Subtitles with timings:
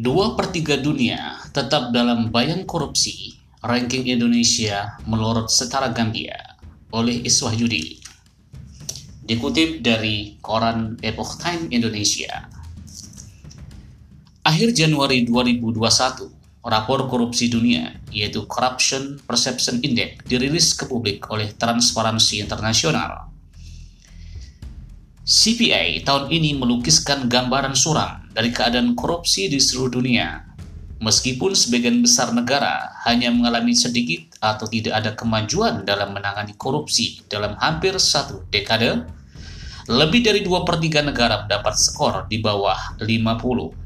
[0.00, 6.56] Dua per tiga dunia tetap dalam bayang korupsi, ranking Indonesia melorot setara Gambia
[6.88, 8.00] oleh Iswah Yudi.
[9.28, 12.48] Dikutip dari koran Epoch Time Indonesia.
[14.40, 16.32] Akhir Januari 2021,
[16.64, 23.28] rapor korupsi dunia, yaitu Corruption Perception Index, dirilis ke publik oleh Transparansi Internasional.
[25.28, 30.48] CPA tahun ini melukiskan gambaran suram dari keadaan korupsi di seluruh dunia.
[30.96, 37.52] Meskipun sebagian besar negara hanya mengalami sedikit atau tidak ada kemajuan dalam menangani korupsi dalam
[37.60, 39.04] hampir satu dekade,
[39.92, 43.76] lebih dari dua per 3 negara mendapat skor di bawah 50.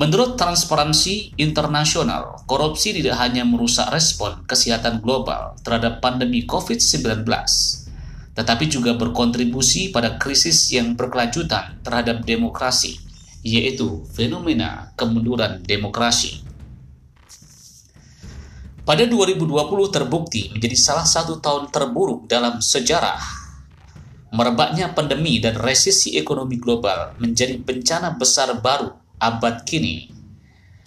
[0.00, 7.28] Menurut Transparansi Internasional, korupsi tidak hanya merusak respon kesehatan global terhadap pandemi COVID-19,
[8.32, 13.07] tetapi juga berkontribusi pada krisis yang berkelanjutan terhadap demokrasi,
[13.48, 16.44] yaitu fenomena kemunduran demokrasi.
[18.88, 19.52] Pada 2020
[19.92, 23.20] terbukti menjadi salah satu tahun terburuk dalam sejarah.
[24.32, 30.08] Merebaknya pandemi dan resesi ekonomi global menjadi bencana besar baru abad kini.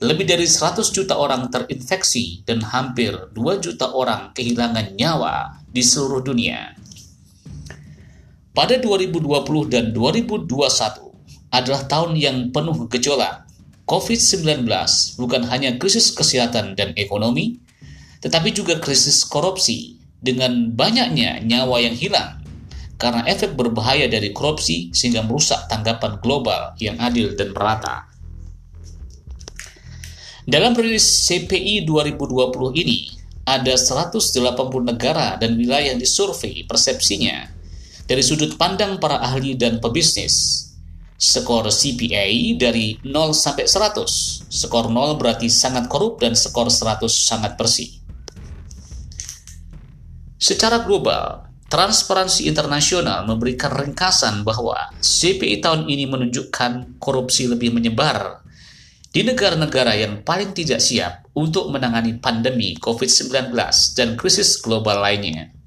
[0.00, 6.24] Lebih dari 100 juta orang terinfeksi dan hampir 2 juta orang kehilangan nyawa di seluruh
[6.24, 6.72] dunia.
[8.56, 11.11] Pada 2020 dan 2021
[11.52, 13.44] adalah tahun yang penuh gejolak.
[13.84, 14.64] COVID-19
[15.20, 17.60] bukan hanya krisis kesehatan dan ekonomi,
[18.24, 22.42] tetapi juga krisis korupsi dengan banyaknya nyawa yang hilang
[23.02, 28.06] karena efek berbahaya dari korupsi sehingga merusak tanggapan global yang adil dan merata.
[30.46, 33.10] Dalam rilis CPI 2020 ini,
[33.42, 34.22] ada 180
[34.86, 37.50] negara dan wilayah yang disurvei persepsinya
[38.06, 40.66] dari sudut pandang para ahli dan pebisnis.
[41.22, 42.26] Skor CPA
[42.58, 44.50] dari 0 sampai 100.
[44.50, 48.02] Skor 0 berarti sangat korup dan skor 100 sangat bersih.
[50.42, 58.44] Secara global, Transparansi Internasional memberikan ringkasan bahwa CPI tahun ini menunjukkan korupsi lebih menyebar
[59.08, 63.56] di negara-negara yang paling tidak siap untuk menangani pandemi COVID-19
[63.96, 65.61] dan krisis global lainnya.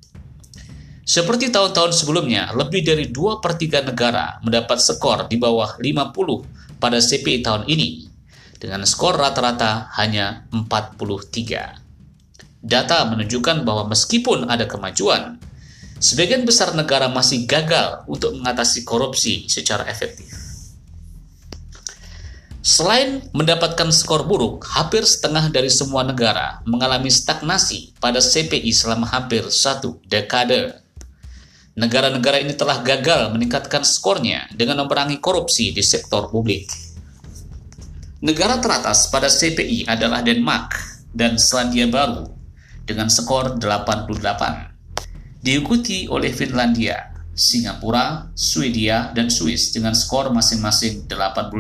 [1.06, 6.98] Seperti tahun-tahun sebelumnya, lebih dari 2 per 3 negara mendapat skor di bawah 50 pada
[6.98, 8.10] CPI tahun ini,
[8.58, 11.78] dengan skor rata-rata hanya 43.
[12.66, 15.38] Data menunjukkan bahwa meskipun ada kemajuan,
[16.02, 20.34] sebagian besar negara masih gagal untuk mengatasi korupsi secara efektif.
[22.66, 29.46] Selain mendapatkan skor buruk, hampir setengah dari semua negara mengalami stagnasi pada CPI selama hampir
[29.54, 30.85] satu dekade.
[31.76, 36.72] Negara-negara ini telah gagal meningkatkan skornya dengan memerangi korupsi di sektor publik.
[38.24, 40.72] Negara teratas pada CPI adalah Denmark
[41.12, 42.32] dan Selandia Baru
[42.88, 44.08] dengan skor 88.
[45.44, 51.52] Diikuti oleh Finlandia, Singapura, Swedia, dan Swiss dengan skor masing-masing 85.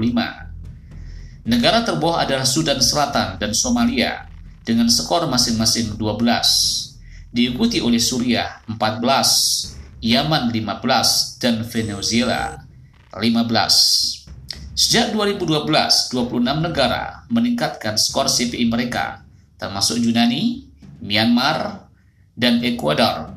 [1.43, 4.31] Negara terbawah adalah Sudan Selatan dan Somalia
[4.63, 6.95] dengan skor masing-masing 12.
[7.35, 9.74] Diikuti oleh Suriah 14,
[10.05, 12.61] Yaman 15, dan Venezuela
[13.09, 14.29] 15.
[14.77, 15.65] Sejak 2012,
[16.13, 19.25] 26 negara meningkatkan skor CPI mereka,
[19.57, 20.69] termasuk Yunani,
[21.01, 21.89] Myanmar,
[22.37, 23.33] dan Ekuador.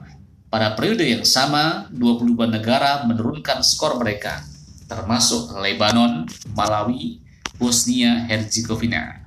[0.53, 4.45] Pada periode yang sama, 22 negara menurunkan skor mereka,
[4.93, 7.25] termasuk Lebanon, Malawi,
[7.57, 9.25] Bosnia Herzegovina.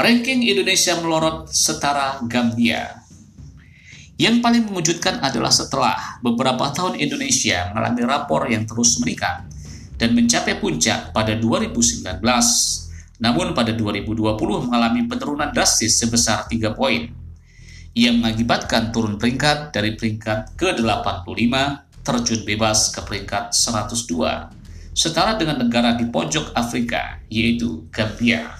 [0.00, 2.97] Ranking Indonesia melorot setara Gambia
[4.18, 9.46] yang paling mengejutkan adalah setelah beberapa tahun Indonesia mengalami rapor yang terus meningkat
[9.94, 12.02] dan mencapai puncak pada 2019,
[13.22, 17.06] namun pada 2020 mengalami penurunan drastis sebesar 3 poin,
[17.94, 21.54] yang mengakibatkan turun peringkat dari peringkat ke-85
[22.02, 28.57] terjun bebas ke peringkat 102, setara dengan negara di pojok Afrika, yaitu Gambia.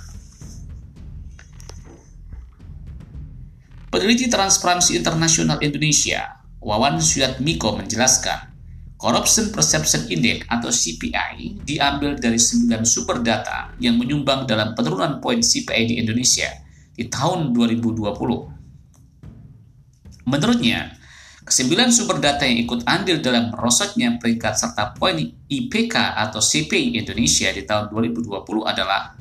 [3.89, 7.01] Peneliti Transparansi Internasional Indonesia, Wawan
[7.41, 8.53] Miko menjelaskan,
[9.01, 15.41] Corruption Perception Index atau CPI diambil dari 9 sumber data yang menyumbang dalam penurunan poin
[15.41, 16.53] CPI di Indonesia
[16.93, 18.13] di tahun 2020.
[20.29, 20.93] Menurutnya,
[21.49, 25.17] kesembilan sumber data yang ikut andil dalam merosotnya peringkat serta poin
[25.49, 25.97] IPK
[26.29, 29.17] atau CPI Indonesia di tahun 2020 adalah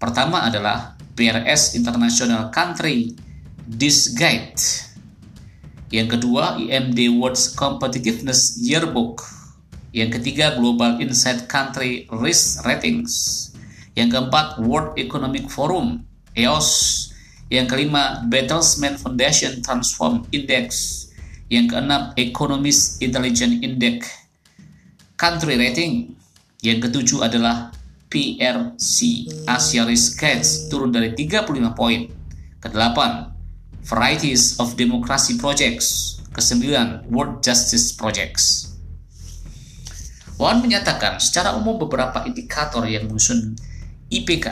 [0.00, 3.12] Pertama adalah PRS International Country
[3.72, 4.60] This Guide.
[5.88, 9.24] Yang kedua, IMD World Competitiveness Yearbook.
[9.96, 13.48] Yang ketiga, Global Insight Country Risk Ratings.
[13.96, 16.04] Yang keempat, World Economic Forum,
[16.36, 16.68] EOS.
[17.48, 21.08] Yang kelima, Bertelsmann Foundation Transform Index.
[21.48, 24.08] Yang keenam, Economist Intelligence Index
[25.16, 26.12] Country Rating.
[26.60, 27.72] Yang ketujuh adalah
[28.12, 32.04] PRC Asia Risk Gates turun dari 35 poin.
[32.60, 33.31] Kedelapan,
[33.82, 36.18] Varieties of Democracy Projects.
[36.32, 38.72] Kesembilan, World Justice Projects.
[40.40, 43.52] Wan menyatakan secara umum beberapa indikator yang menyusun
[44.08, 44.48] IPK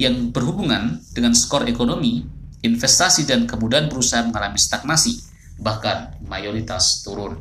[0.00, 2.24] yang berhubungan dengan skor ekonomi,
[2.64, 5.20] investasi dan kemudahan berusaha mengalami stagnasi
[5.60, 7.38] bahkan mayoritas turun.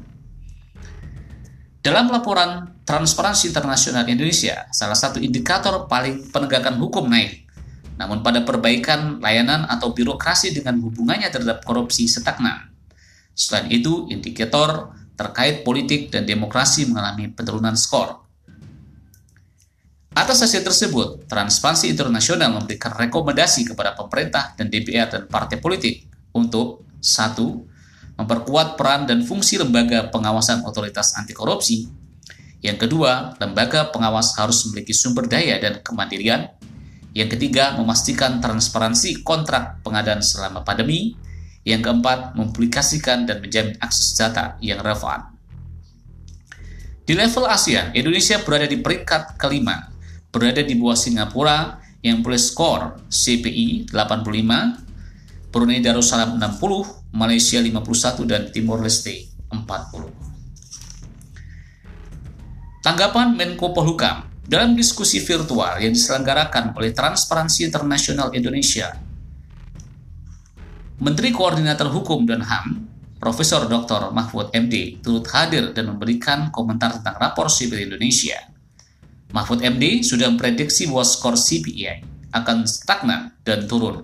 [1.81, 7.49] Dalam laporan Transparansi Internasional Indonesia, salah satu indikator paling penegakan hukum naik.
[8.01, 12.73] Namun pada perbaikan layanan atau birokrasi dengan hubungannya terhadap korupsi stagnan.
[13.37, 18.25] Selain itu, indikator terkait politik dan demokrasi mengalami penurunan skor.
[20.17, 26.83] Atas hasil tersebut, Transparansi Internasional memberikan rekomendasi kepada pemerintah dan DPR dan partai politik untuk
[26.99, 27.63] satu
[28.19, 31.87] memperkuat peran dan fungsi lembaga pengawasan otoritas anti korupsi.
[32.61, 36.49] Yang kedua, lembaga pengawas harus memiliki sumber daya dan kemandirian.
[37.11, 41.19] Yang ketiga, memastikan transparansi kontrak pengadaan selama pandemi.
[41.61, 45.29] Yang keempat, mempublikasikan dan menjamin akses data yang relevan.
[47.05, 49.91] Di level ASEAN, Indonesia berada di peringkat kelima,
[50.31, 58.47] berada di bawah Singapura yang boleh skor CPI 85, Brunei Darussalam 60, Malaysia 51 dan
[58.49, 59.61] Timor Leste 40.
[62.81, 68.91] Tanggapan Menko Polhukam dalam diskusi virtual yang diselenggarakan oleh Transparansi Internasional Indonesia,
[70.99, 72.83] Menteri Koordinator Hukum dan HAM,
[73.15, 74.11] Profesor Dr.
[74.11, 78.51] Mahfud MD, turut hadir dan memberikan komentar tentang rapor sipil Indonesia.
[79.31, 82.03] Mahfud MD sudah memprediksi bahwa skor CPI
[82.35, 84.03] akan stagnan dan turun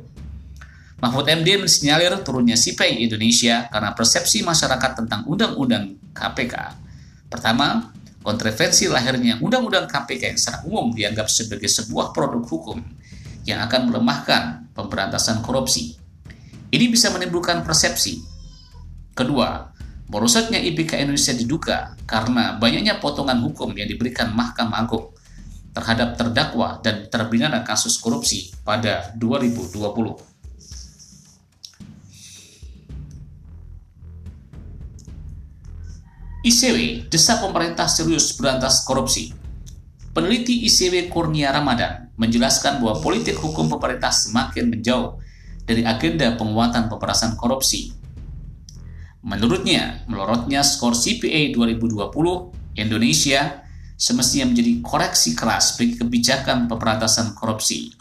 [0.97, 6.55] Mahfud MD mensinyalir turunnya CPI Indonesia karena persepsi masyarakat tentang Undang-Undang KPK.
[7.29, 7.93] Pertama,
[8.27, 12.83] kontroversi lahirnya Undang-Undang KPK yang secara umum dianggap sebagai sebuah produk hukum
[13.47, 15.95] yang akan melemahkan pemberantasan korupsi.
[16.67, 18.19] Ini bisa menimbulkan persepsi.
[19.15, 19.71] Kedua,
[20.11, 25.15] merosotnya IPK Indonesia diduga karena banyaknya potongan hukum yang diberikan Mahkamah Agung
[25.71, 30.36] terhadap terdakwa dan terbina kasus korupsi pada 2020.
[36.47, 39.35] ICW desa pemerintah serius berantas korupsi.
[40.15, 45.19] Peneliti ICW Kurnia Ramadan menjelaskan bahwa politik hukum pemerintah semakin menjauh
[45.67, 47.91] dari agenda penguatan pemberantasan korupsi.
[49.27, 52.15] Menurutnya, melorotnya skor CPA 2020
[52.79, 53.67] Indonesia
[53.99, 57.91] semestinya menjadi koreksi keras bagi kebijakan pemberantasan korupsi.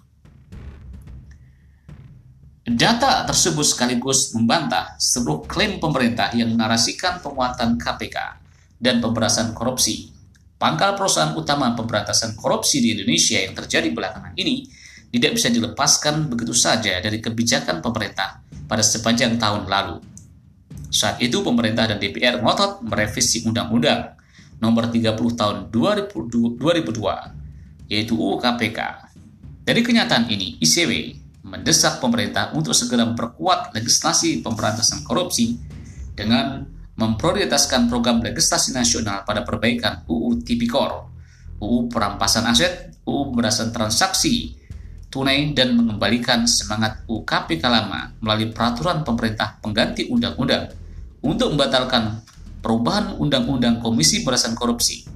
[2.67, 8.43] Data tersebut sekaligus membantah seluruh klaim pemerintah yang menarasikan penguatan KPK
[8.83, 10.11] dan pemberantasan korupsi.
[10.59, 14.67] Pangkal perusahaan utama pemberantasan korupsi di Indonesia yang terjadi belakangan ini
[15.15, 20.03] tidak bisa dilepaskan begitu saja dari kebijakan pemerintah pada sepanjang tahun lalu.
[20.91, 24.19] Saat itu pemerintah dan DPR ngotot merevisi Undang-Undang
[24.59, 28.79] Nomor 30 Tahun 2002, yaitu UU KPK.
[29.63, 35.55] Dari kenyataan ini, ICW mendesak pemerintah untuk segera memperkuat legislasi pemberantasan korupsi
[36.19, 36.67] dengan
[36.99, 41.07] memprioritaskan program legislasi nasional pada perbaikan UU Tipikor,
[41.63, 44.59] UU perampasan aset, UU pemberantasan transaksi
[45.07, 50.67] tunai dan mengembalikan semangat UU KPK lama melalui peraturan pemerintah pengganti undang-undang
[51.23, 52.27] untuk membatalkan
[52.59, 55.16] perubahan undang-undang Komisi Pemberantasan Korupsi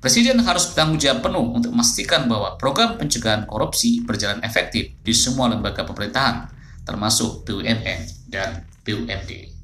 [0.00, 5.52] Presiden harus bertanggung jawab penuh untuk memastikan bahwa program pencegahan korupsi berjalan efektif di semua
[5.52, 6.48] lembaga pemerintahan,
[6.88, 9.59] termasuk BUMN dan BUMD.